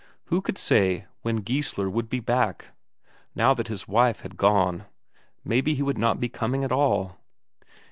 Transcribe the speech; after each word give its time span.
Who 0.33 0.41
could 0.41 0.57
say 0.57 1.05
when 1.21 1.43
Geissler 1.43 1.87
would 1.87 2.09
be 2.09 2.19
back, 2.19 2.69
now 3.35 3.53
that 3.53 3.67
his 3.67 3.87
wife 3.87 4.21
had 4.21 4.35
gone; 4.35 4.85
maybe 5.45 5.75
he 5.75 5.83
would 5.83 5.99
not 5.99 6.19
be 6.19 6.27
coming 6.27 6.63
at 6.63 6.71
all? 6.71 7.19